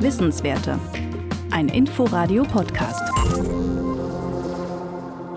Wissenswerte. 0.00 0.78
Ein 1.50 1.68
Inforadio-Podcast. 1.68 3.19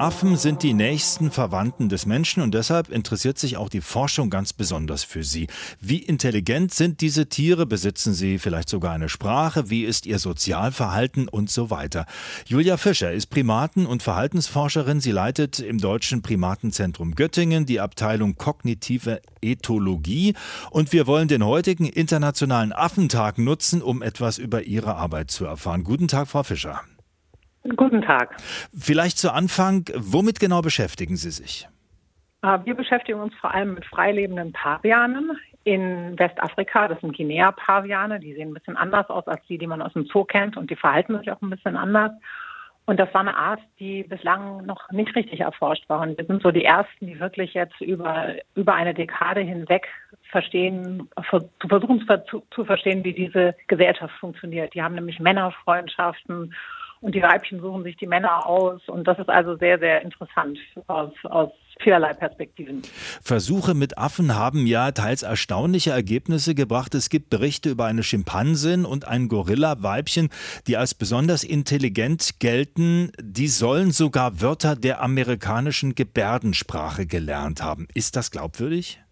Affen 0.03 0.35
sind 0.35 0.63
die 0.63 0.73
nächsten 0.73 1.31
Verwandten 1.31 1.87
des 1.87 2.05
Menschen 2.05 2.43
und 2.43 2.53
deshalb 2.53 2.89
interessiert 2.89 3.39
sich 3.39 3.55
auch 3.55 3.69
die 3.69 3.79
Forschung 3.79 4.29
ganz 4.29 4.51
besonders 4.51 5.05
für 5.05 5.23
sie. 5.23 5.47
Wie 5.79 5.99
intelligent 5.99 6.73
sind 6.73 6.99
diese 6.99 7.29
Tiere? 7.29 7.65
Besitzen 7.65 8.13
sie 8.13 8.37
vielleicht 8.37 8.67
sogar 8.67 8.91
eine 8.91 9.07
Sprache? 9.07 9.69
Wie 9.69 9.85
ist 9.85 10.05
ihr 10.05 10.19
Sozialverhalten 10.19 11.29
und 11.29 11.49
so 11.49 11.69
weiter? 11.69 12.05
Julia 12.45 12.75
Fischer 12.75 13.13
ist 13.13 13.27
Primaten- 13.27 13.85
und 13.85 14.03
Verhaltensforscherin. 14.03 14.99
Sie 14.99 15.13
leitet 15.13 15.61
im 15.61 15.77
Deutschen 15.77 16.21
Primatenzentrum 16.21 17.15
Göttingen 17.15 17.65
die 17.65 17.79
Abteilung 17.79 18.35
Kognitive 18.35 19.21
Ethologie 19.41 20.33
und 20.69 20.91
wir 20.91 21.07
wollen 21.07 21.29
den 21.29 21.45
heutigen 21.45 21.85
Internationalen 21.85 22.73
Affentag 22.73 23.37
nutzen, 23.37 23.81
um 23.81 24.01
etwas 24.01 24.37
über 24.37 24.63
ihre 24.63 24.95
Arbeit 24.95 25.31
zu 25.31 25.45
erfahren. 25.45 25.85
Guten 25.85 26.09
Tag, 26.09 26.27
Frau 26.27 26.43
Fischer. 26.43 26.81
Guten 27.75 28.01
Tag. 28.01 28.35
Vielleicht 28.77 29.17
zu 29.17 29.31
Anfang, 29.31 29.85
womit 29.95 30.39
genau 30.39 30.61
beschäftigen 30.61 31.15
Sie 31.15 31.31
sich? 31.31 31.67
Äh, 32.41 32.59
wir 32.65 32.75
beschäftigen 32.75 33.19
uns 33.19 33.33
vor 33.35 33.53
allem 33.53 33.75
mit 33.75 33.85
freilebenden 33.85 34.51
Pavianen 34.51 35.31
in 35.63 36.19
Westafrika. 36.19 36.89
Das 36.89 36.99
sind 36.99 37.15
Guinea-Paviane. 37.15 38.19
Die 38.19 38.33
sehen 38.33 38.49
ein 38.49 38.53
bisschen 38.53 38.75
anders 38.77 39.09
aus 39.09 39.27
als 39.27 39.41
die, 39.47 39.57
die 39.57 39.67
man 39.67 39.81
aus 39.81 39.93
dem 39.93 40.05
Zoo 40.05 40.25
kennt 40.25 40.57
und 40.57 40.69
die 40.69 40.75
verhalten 40.75 41.17
sich 41.17 41.31
auch 41.31 41.41
ein 41.41 41.49
bisschen 41.49 41.77
anders. 41.77 42.11
Und 42.85 42.99
das 42.99 43.13
war 43.13 43.21
eine 43.21 43.37
Art, 43.37 43.61
die 43.79 44.03
bislang 44.03 44.65
noch 44.65 44.91
nicht 44.91 45.15
richtig 45.15 45.39
erforscht 45.39 45.87
war. 45.87 46.01
Und 46.01 46.17
wir 46.17 46.25
sind 46.25 46.43
so 46.43 46.51
die 46.51 46.65
Ersten, 46.65 47.07
die 47.07 47.17
wirklich 47.17 47.53
jetzt 47.53 47.79
über, 47.79 48.33
über 48.55 48.73
eine 48.73 48.93
Dekade 48.93 49.39
hinweg 49.39 49.87
verstehen, 50.29 51.07
zu 51.31 51.67
versuchen 51.69 52.05
zu, 52.29 52.43
zu 52.51 52.65
verstehen, 52.65 53.05
wie 53.05 53.13
diese 53.13 53.55
Gesellschaft 53.67 54.13
funktioniert. 54.19 54.73
Die 54.73 54.83
haben 54.83 54.95
nämlich 54.95 55.21
Männerfreundschaften 55.21 56.53
und 57.03 57.13
die 57.13 57.21
Weibchen 57.21 57.59
suchen 57.59 57.83
sich 57.83 57.97
die 57.97 58.07
Männer 58.07 58.47
aus. 58.47 58.81
Und 58.87 59.05
das 59.07 59.19
ist 59.19 59.29
also 59.29 59.57
sehr, 59.57 59.77
sehr 59.77 60.01
interessant 60.01 60.57
aus, 60.87 61.11
aus 61.23 61.49
vielerlei 61.81 62.13
Perspektiven. 62.13 62.81
Versuche 63.21 63.73
mit 63.73 63.97
Affen 63.97 64.35
haben 64.35 64.65
ja 64.65 64.91
teils 64.91 65.21
erstaunliche 65.21 65.91
Ergebnisse 65.91 66.55
gebracht. 66.55 66.95
Es 66.95 67.09
gibt 67.09 67.29
Berichte 67.29 67.69
über 67.69 67.85
eine 67.85 68.03
Schimpansin 68.03 68.85
und 68.85 69.05
ein 69.05 69.27
Gorilla-Weibchen, 69.27 70.29
die 70.67 70.77
als 70.77 70.93
besonders 70.93 71.43
intelligent 71.43 72.39
gelten. 72.39 73.11
Die 73.21 73.49
sollen 73.49 73.91
sogar 73.91 74.39
Wörter 74.41 74.77
der 74.77 75.01
amerikanischen 75.01 75.95
Gebärdensprache 75.95 77.05
gelernt 77.05 77.61
haben. 77.61 77.89
Ist 77.93 78.15
das 78.15 78.31
glaubwürdig? 78.31 79.03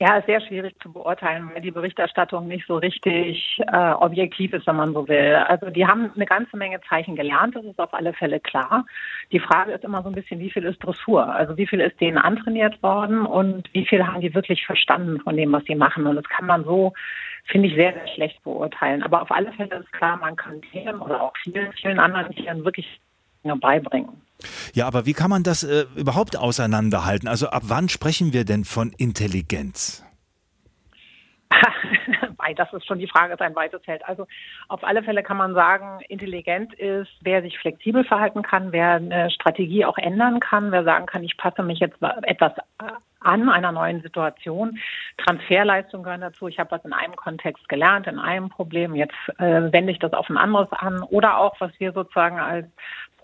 Ja, 0.00 0.16
ist 0.16 0.26
sehr 0.26 0.40
schwierig 0.40 0.74
zu 0.82 0.92
beurteilen, 0.92 1.50
weil 1.54 1.62
die 1.62 1.70
Berichterstattung 1.70 2.48
nicht 2.48 2.66
so 2.66 2.78
richtig 2.78 3.60
äh, 3.72 3.92
objektiv 3.92 4.52
ist, 4.52 4.66
wenn 4.66 4.74
man 4.74 4.92
so 4.92 5.06
will. 5.06 5.36
Also 5.46 5.70
die 5.70 5.86
haben 5.86 6.10
eine 6.16 6.26
ganze 6.26 6.56
Menge 6.56 6.80
Zeichen 6.88 7.14
gelernt, 7.14 7.54
das 7.54 7.64
ist 7.64 7.78
auf 7.78 7.94
alle 7.94 8.12
Fälle 8.12 8.40
klar. 8.40 8.84
Die 9.30 9.38
Frage 9.38 9.70
ist 9.70 9.84
immer 9.84 10.02
so 10.02 10.08
ein 10.08 10.16
bisschen, 10.16 10.40
wie 10.40 10.50
viel 10.50 10.64
ist 10.64 10.82
Dressur? 10.82 11.32
Also 11.32 11.56
wie 11.56 11.66
viel 11.68 11.80
ist 11.80 12.00
denen 12.00 12.18
antrainiert 12.18 12.82
worden 12.82 13.24
und 13.24 13.72
wie 13.72 13.86
viel 13.86 14.04
haben 14.04 14.20
die 14.20 14.34
wirklich 14.34 14.66
verstanden 14.66 15.20
von 15.20 15.36
dem, 15.36 15.52
was 15.52 15.64
sie 15.64 15.76
machen? 15.76 16.08
Und 16.08 16.16
das 16.16 16.28
kann 16.28 16.46
man 16.46 16.64
so, 16.64 16.92
finde 17.44 17.68
ich, 17.68 17.74
sehr, 17.76 17.92
sehr 17.92 18.08
schlecht 18.08 18.42
beurteilen. 18.42 19.04
Aber 19.04 19.22
auf 19.22 19.30
alle 19.30 19.52
Fälle 19.52 19.76
ist 19.76 19.92
klar, 19.92 20.16
man 20.16 20.34
kann 20.34 20.60
Tieren 20.62 21.00
oder 21.00 21.22
auch 21.22 21.34
vielen, 21.44 21.72
vielen 21.74 22.00
anderen 22.00 22.34
Tieren 22.34 22.64
wirklich 22.64 23.00
beibringen. 23.44 24.20
Ja, 24.74 24.86
aber 24.86 25.06
wie 25.06 25.12
kann 25.12 25.30
man 25.30 25.42
das 25.42 25.62
äh, 25.62 25.84
überhaupt 25.96 26.36
auseinanderhalten? 26.36 27.28
Also 27.28 27.48
ab 27.48 27.62
wann 27.66 27.88
sprechen 27.88 28.32
wir 28.32 28.44
denn 28.44 28.64
von 28.64 28.92
Intelligenz? 28.96 30.04
das 32.56 32.72
ist 32.72 32.86
schon 32.86 32.98
die 32.98 33.08
Frage, 33.08 33.34
ist 33.34 33.40
ein 33.40 33.56
weites 33.56 33.82
Feld. 33.84 34.04
Also 34.06 34.26
auf 34.68 34.84
alle 34.84 35.02
Fälle 35.02 35.22
kann 35.22 35.36
man 35.36 35.54
sagen, 35.54 36.00
intelligent 36.08 36.74
ist, 36.74 37.10
wer 37.22 37.42
sich 37.42 37.58
flexibel 37.58 38.04
verhalten 38.04 38.42
kann, 38.42 38.72
wer 38.72 38.94
eine 38.94 39.30
Strategie 39.30 39.84
auch 39.84 39.98
ändern 39.98 40.40
kann, 40.40 40.72
wer 40.72 40.84
sagen 40.84 41.06
kann, 41.06 41.24
ich 41.24 41.36
passe 41.36 41.62
mich 41.62 41.80
jetzt 41.80 41.96
etwas 42.22 42.52
an 43.20 43.48
einer 43.48 43.72
neuen 43.72 44.02
Situation. 44.02 44.78
Transferleistungen 45.16 46.04
gehören 46.04 46.20
dazu. 46.20 46.46
Ich 46.46 46.58
habe 46.58 46.70
was 46.72 46.84
in 46.84 46.92
einem 46.92 47.16
Kontext 47.16 47.68
gelernt, 47.68 48.06
in 48.06 48.18
einem 48.18 48.50
Problem. 48.50 48.94
Jetzt 48.94 49.16
äh, 49.38 49.72
wende 49.72 49.92
ich 49.92 49.98
das 49.98 50.12
auf 50.12 50.28
ein 50.28 50.36
anderes 50.36 50.70
an. 50.72 51.02
Oder 51.02 51.38
auch, 51.38 51.58
was 51.58 51.72
wir 51.78 51.92
sozusagen 51.92 52.38
als 52.38 52.66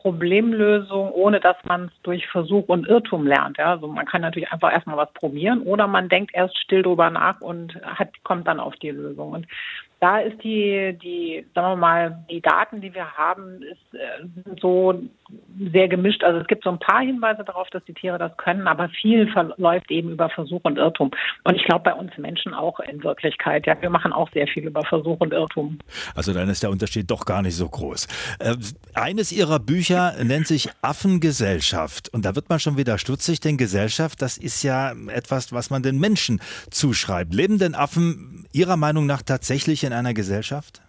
Problemlösung, 0.01 1.11
ohne 1.13 1.41
dass 1.41 1.57
man 1.65 1.87
es 1.87 2.03
durch 2.03 2.27
Versuch 2.29 2.69
und 2.69 2.87
Irrtum 2.87 3.27
lernt. 3.27 3.59
Ja? 3.59 3.73
Also 3.73 3.87
man 3.87 4.07
kann 4.07 4.23
natürlich 4.23 4.51
einfach 4.51 4.73
erstmal 4.73 4.97
was 4.97 5.13
probieren 5.13 5.61
oder 5.63 5.87
man 5.87 6.09
denkt 6.09 6.31
erst 6.35 6.59
still 6.59 6.83
drüber 6.83 7.11
nach 7.11 7.41
und 7.43 7.75
hat, 7.83 8.09
kommt 8.25 8.49
dann 8.49 8.61
auf 8.61 8.75
die 8.77 8.91
Lösung. 8.91 9.33
Und 9.33 9.47
da 10.01 10.21
ist 10.21 10.43
die, 10.43 10.99
die, 11.03 11.45
sagen 11.55 11.73
wir 11.73 11.77
mal, 11.77 12.25
die 12.31 12.41
Daten, 12.41 12.81
die 12.81 12.95
wir 12.95 13.13
haben, 13.13 13.63
ist, 13.63 13.95
äh, 13.95 14.27
sind 14.43 14.61
so 14.61 15.03
sehr 15.73 15.89
gemischt. 15.89 16.25
Also 16.25 16.41
es 16.41 16.47
gibt 16.47 16.65
so 16.65 16.71
ein 16.71 16.79
paar 16.79 17.03
Hinweise 17.03 17.45
darauf, 17.45 17.69
dass 17.71 17.85
die 17.85 17.93
Tiere 17.93 18.19
das 18.19 18.35
können, 18.39 18.67
aber 18.67 18.89
viel 18.89 19.31
verläuft 19.31 19.91
eben 19.91 20.13
über 20.13 20.31
Versuch 20.31 20.61
und 20.63 20.79
Irrtum. 20.79 21.11
Und 21.45 21.55
ich 21.55 21.65
glaube 21.65 21.83
bei 21.85 21.95
uns 21.95 22.17
Menschen 22.17 22.55
auch 22.55 22.81
in 22.81 23.05
Wirklichkeit. 23.05 23.67
Ja, 23.67 23.81
wir 23.81 23.91
machen 23.91 24.13
auch 24.13 24.31
sehr 24.33 24.47
viel 24.47 24.65
über 24.67 24.83
Versuch 24.85 25.21
und 25.21 25.33
Irrtum. 25.33 25.79
Also 26.15 26.33
dann 26.33 26.49
ist 26.49 26.63
der 26.63 26.71
Unterschied 26.71 27.11
doch 27.11 27.27
gar 27.27 27.43
nicht 27.43 27.57
so 27.57 27.69
groß. 27.69 28.07
Äh, 28.39 28.57
eines 28.95 29.33
Ihrer 29.33 29.59
Bücher 29.59 30.15
nennt 30.23 30.47
sich 30.47 30.71
Affengesellschaft. 30.81 32.09
Und 32.09 32.25
da 32.25 32.35
wird 32.35 32.49
man 32.49 32.59
schon 32.59 32.79
wieder 32.79 32.97
stutzig, 32.97 33.41
denn 33.41 33.59
Gesellschaft, 33.59 34.23
das 34.23 34.39
ist 34.39 34.63
ja 34.63 34.95
etwas, 35.09 35.53
was 35.53 35.69
man 35.69 35.83
den 35.83 35.99
Menschen 35.99 36.41
zuschreibt. 36.71 37.35
Leben 37.35 37.59
denn 37.59 37.75
Affen 37.75 38.47
Ihrer 38.53 38.77
Meinung 38.77 39.05
nach 39.07 39.23
tatsächlich 39.23 39.85
in 39.85 39.91
in 39.91 39.97
einer 39.97 40.15
Gesellschaft? 40.15 40.83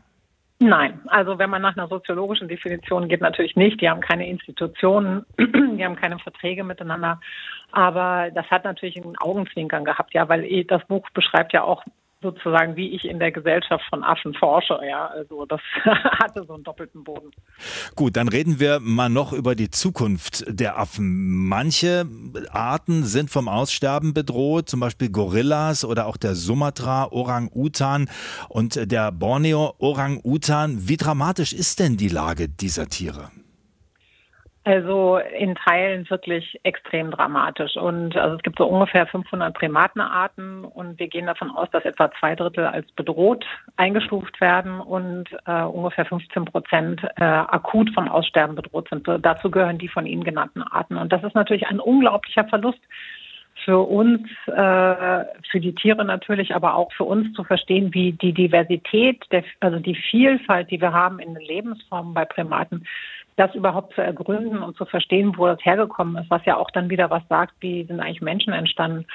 Nein, 0.63 0.99
also 1.07 1.39
wenn 1.39 1.49
man 1.49 1.63
nach 1.63 1.75
einer 1.75 1.88
soziologischen 1.88 2.47
Definition 2.47 3.09
geht, 3.09 3.19
natürlich 3.19 3.55
nicht. 3.55 3.81
Die 3.81 3.89
haben 3.89 3.99
keine 3.99 4.27
Institutionen, 4.29 5.25
die 5.39 5.83
haben 5.83 5.95
keine 5.95 6.19
Verträge 6.19 6.63
miteinander. 6.63 7.19
Aber 7.72 8.29
das 8.29 8.45
hat 8.51 8.63
natürlich 8.63 8.95
einen 8.95 9.17
Augenzwinkern 9.17 9.83
gehabt, 9.83 10.13
ja, 10.13 10.29
weil 10.29 10.63
das 10.66 10.85
Buch 10.85 11.09
beschreibt 11.16 11.53
ja 11.53 11.63
auch 11.63 11.83
sozusagen, 12.21 12.75
wie 12.75 12.89
ich 12.89 13.05
in 13.05 13.19
der 13.19 13.31
Gesellschaft 13.31 13.83
von 13.89 14.03
Affen 14.03 14.33
forsche. 14.33 14.79
Ja, 14.87 15.07
also 15.07 15.45
das 15.45 15.61
hatte 15.83 16.43
so 16.45 16.53
einen 16.53 16.63
doppelten 16.63 17.03
Boden. 17.03 17.31
Gut, 17.95 18.15
dann 18.15 18.27
reden 18.27 18.59
wir 18.59 18.79
mal 18.79 19.09
noch 19.09 19.33
über 19.33 19.55
die 19.55 19.69
Zukunft 19.69 20.43
der 20.47 20.77
Affen. 20.77 21.47
Manche 21.47 22.05
Arten 22.51 23.03
sind 23.03 23.29
vom 23.29 23.47
Aussterben 23.47 24.13
bedroht, 24.13 24.69
zum 24.69 24.79
Beispiel 24.79 25.09
Gorillas 25.09 25.85
oder 25.85 26.07
auch 26.07 26.17
der 26.17 26.35
Sumatra 26.35 27.11
Orang-Utan 27.11 28.09
und 28.49 28.91
der 28.91 29.11
Borneo 29.11 29.73
Orang-Utan. 29.79 30.88
Wie 30.88 30.97
dramatisch 30.97 31.53
ist 31.53 31.79
denn 31.79 31.97
die 31.97 32.09
Lage 32.09 32.49
dieser 32.49 32.88
Tiere? 32.88 33.31
Also 34.63 35.17
in 35.17 35.55
Teilen 35.55 36.07
wirklich 36.11 36.59
extrem 36.61 37.09
dramatisch. 37.09 37.75
Und 37.77 38.16
also 38.16 38.35
es 38.35 38.44
gibt 38.44 38.59
so 38.59 38.67
ungefähr 38.67 39.07
500 39.07 39.55
Primatenarten 39.55 40.66
und 40.66 40.99
wir 40.99 41.07
gehen 41.07 41.25
davon 41.25 41.49
aus, 41.49 41.67
dass 41.72 41.83
etwa 41.83 42.11
zwei 42.19 42.35
Drittel 42.35 42.66
als 42.67 42.91
bedroht 42.91 43.44
eingestuft 43.77 44.39
werden 44.39 44.79
und 44.79 45.25
äh, 45.47 45.63
ungefähr 45.63 46.05
15 46.05 46.45
Prozent 46.45 47.01
äh, 47.16 47.23
akut 47.23 47.91
vom 47.95 48.07
Aussterben 48.07 48.55
bedroht 48.55 48.88
sind. 48.89 49.07
Dazu 49.23 49.50
gehören 49.50 49.79
die 49.79 49.88
von 49.88 50.05
Ihnen 50.05 50.23
genannten 50.23 50.61
Arten. 50.61 50.95
Und 50.95 51.11
das 51.11 51.23
ist 51.23 51.33
natürlich 51.33 51.66
ein 51.66 51.79
unglaublicher 51.79 52.45
Verlust 52.45 52.81
für 53.63 53.79
uns, 53.79 54.22
äh, 54.47 55.25
für 55.49 55.59
die 55.59 55.73
Tiere 55.75 56.05
natürlich, 56.05 56.55
aber 56.55 56.75
auch 56.75 56.91
für 56.94 57.03
uns 57.03 57.33
zu 57.33 57.44
verstehen, 57.44 57.94
wie 57.94 58.13
die 58.13 58.33
Diversität, 58.33 59.23
der, 59.31 59.44
also 59.59 59.79
die 59.79 59.95
Vielfalt, 59.95 60.72
die 60.72 60.81
wir 60.81 60.94
haben 60.94 61.19
in 61.19 61.33
den 61.33 61.44
Lebensformen 61.44 62.13
bei 62.13 62.25
Primaten, 62.25 62.85
das 63.38 63.53
überhaupt 63.55 63.95
zu 63.95 64.01
ergründen 64.01 64.59
und 64.59 64.77
zu 64.77 64.85
verstehen, 64.85 65.38
wo 65.38 65.47
das 65.47 65.63
hergekommen 65.63 66.21
ist, 66.21 66.29
was 66.29 66.45
ja 66.45 66.57
auch 66.57 66.69
dann 66.71 66.89
wieder 66.89 67.09
was 67.09 67.23
sagt, 67.29 67.53
wie 67.59 67.83
sind 67.85 68.00
eigentlich 68.00 68.21
Menschen 68.21 68.53
entstanden. 68.53 69.05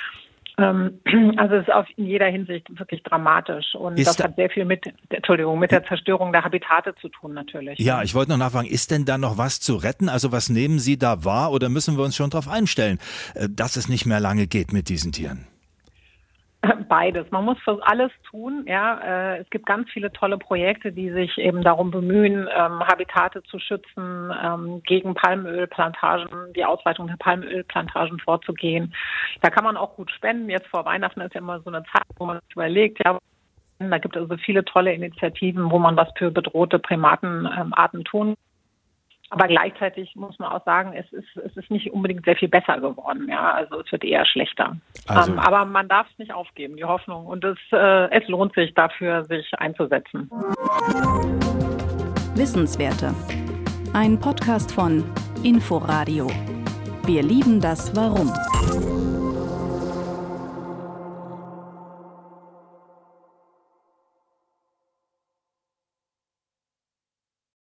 Ähm, 0.59 1.01
also 1.37 1.57
es 1.57 1.69
ist 1.69 1.73
auf, 1.73 1.87
in 1.97 2.07
jeder 2.07 2.27
Hinsicht 2.27 2.67
wirklich 2.79 3.03
dramatisch 3.03 3.75
und 3.75 3.99
ist 3.99 4.07
das 4.07 4.25
hat 4.25 4.37
sehr 4.37 4.49
viel 4.49 4.65
mit, 4.65 4.93
Entschuldigung, 5.11 5.59
mit 5.59 5.71
der 5.71 5.85
Zerstörung 5.85 6.33
der 6.33 6.45
Habitate 6.45 6.95
zu 7.01 7.09
tun 7.09 7.35
natürlich. 7.35 7.79
Ja, 7.79 8.03
ich 8.03 8.15
wollte 8.15 8.31
noch 8.31 8.39
nachfragen, 8.39 8.69
ist 8.69 8.91
denn 8.91 9.05
da 9.05 9.19
noch 9.19 9.39
was 9.39 9.61
zu 9.61 9.77
retten? 9.77 10.09
Also 10.09 10.33
was 10.33 10.49
nehmen 10.49 10.79
Sie 10.79 10.99
da 10.99 11.25
wahr 11.25 11.53
oder 11.53 11.69
müssen 11.69 11.97
wir 11.97 12.05
uns 12.05 12.17
schon 12.17 12.31
darauf 12.31 12.49
einstellen, 12.49 12.99
äh, 13.35 13.49
dass 13.51 13.77
es 13.77 13.89
nicht 13.89 14.07
mehr 14.07 14.21
lange 14.21 14.47
geht 14.47 14.73
mit 14.73 14.89
diesen 14.89 15.13
Tieren? 15.13 15.47
Beides. 16.89 17.31
Man 17.31 17.45
muss 17.45 17.59
für 17.61 17.79
alles 17.87 18.13
tun. 18.31 18.65
Ja, 18.67 19.01
äh, 19.01 19.39
es 19.39 19.51
gibt 19.51 19.67
ganz 19.67 19.91
viele 19.91 20.13
tolle 20.13 20.39
Projekte, 20.39 20.93
die 20.93 21.11
sich 21.11 21.37
eben 21.39 21.63
darum 21.63 21.91
bemühen, 21.91 22.49
ähm, 22.55 22.81
Habitate 22.81 23.43
zu 23.45 23.59
schützen, 23.59 24.33
ähm, 24.43 24.83
gegen 24.85 25.15
Palmölplantagen, 25.15 26.53
die 26.55 26.65
Ausweitung 26.65 27.09
der 27.09 27.17
Palmölplantagen 27.17 28.19
vorzugehen. 28.21 28.95
Da 29.43 29.51
kann 29.51 29.65
man 29.65 29.77
auch 29.77 29.97
gut 29.97 30.11
spenden. 30.11 30.49
Jetzt 30.49 30.69
vor 30.69 30.85
Weihnachten 30.85 31.21
ist 31.21 31.35
ja 31.35 31.41
immer 31.41 31.61
so 31.61 31.71
eine 31.71 31.83
Zeit, 31.85 32.07
wo 32.19 32.27
man 32.27 32.41
sich 32.41 32.53
überlegt, 32.53 33.03
ja, 33.05 33.19
da 33.79 33.99
gibt 33.99 34.17
es 34.17 34.23
also 34.23 34.37
viele 34.39 34.65
tolle 34.65 34.93
Initiativen, 34.93 35.71
wo 35.71 35.79
man 35.79 35.97
was 35.97 36.09
für 36.17 36.31
bedrohte 36.31 36.79
Primatenarten 36.79 38.05
tun 38.05 38.37
Aber 39.31 39.49
gleichzeitig 39.49 40.15
muss 40.15 40.39
man 40.39 40.53
auch 40.53 40.65
sagen, 40.65 40.93
es 40.93 41.11
ist, 41.13 41.37
es 41.37 41.57
ist 41.57 41.71
nicht 41.71 41.93
unbedingt 41.93 42.25
sehr 42.25 42.37
viel 42.37 42.49
besser 42.49 42.81
geworden. 42.81 43.27
Ja, 43.29 43.53
also 43.53 43.81
es 43.81 43.91
wird 43.91 44.05
eher 44.05 44.25
schlechter. 44.25 44.77
Also, 45.09 45.33
ähm, 45.33 45.39
aber 45.39 45.65
man 45.65 45.89
darf 45.89 46.07
es 46.13 46.19
nicht 46.19 46.33
aufgeben, 46.33 46.77
die 46.77 46.85
Hoffnung. 46.85 47.27
Und 47.27 47.45
es, 47.45 47.59
äh, 47.73 48.11
es 48.11 48.27
lohnt 48.29 48.55
sich 48.55 48.73
dafür, 48.75 49.25
sich 49.25 49.53
einzusetzen. 49.59 50.31
Wissenswerte. 52.37 53.15
Ein 53.93 54.19
Podcast 54.21 54.73
von 54.73 55.03
Inforadio. 55.43 56.29
Wir 57.05 57.23
lieben 57.23 57.61
das 57.61 57.97
Warum. 57.97 58.33